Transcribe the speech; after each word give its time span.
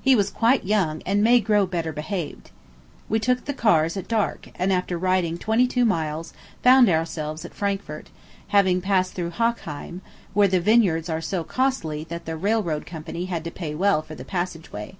He 0.00 0.14
was 0.14 0.30
quite 0.30 0.64
young, 0.64 1.02
and 1.04 1.20
may 1.20 1.40
grow 1.40 1.66
better 1.66 1.90
behaved. 1.92 2.52
We 3.08 3.18
took 3.18 3.44
the 3.44 3.56
ears 3.68 3.96
at 3.96 4.06
dark, 4.06 4.50
and 4.54 4.72
after 4.72 4.96
riding 4.96 5.36
twenty 5.36 5.66
two 5.66 5.84
miles 5.84 6.32
found 6.62 6.88
ourselves 6.88 7.44
at 7.44 7.54
Frankfort, 7.54 8.08
having 8.54 8.80
passed 8.80 9.14
through 9.14 9.30
Hochheim, 9.30 10.00
where 10.32 10.46
the 10.46 10.60
vineyards 10.60 11.08
are 11.08 11.20
so 11.20 11.42
costly 11.42 12.04
that 12.08 12.24
the 12.24 12.36
railroad 12.36 12.86
company 12.86 13.24
had 13.24 13.42
to 13.42 13.50
pay 13.50 13.74
well 13.74 14.00
for 14.00 14.14
the 14.14 14.24
passage 14.24 14.70
way. 14.70 14.94